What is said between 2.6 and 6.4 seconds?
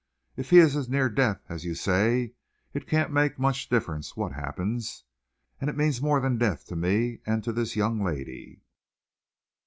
it can't make much difference what happens, and it means more than